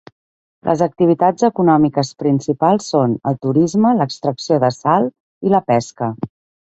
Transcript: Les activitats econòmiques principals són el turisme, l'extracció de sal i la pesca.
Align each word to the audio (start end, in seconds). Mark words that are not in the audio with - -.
Les 0.67 0.79
activitats 0.85 1.45
econòmiques 1.47 2.09
principals 2.23 2.87
són 2.95 3.13
el 3.33 3.37
turisme, 3.47 3.93
l'extracció 4.01 4.59
de 4.65 4.75
sal 4.79 5.11
i 5.49 5.55
la 5.57 5.61
pesca. 5.75 6.09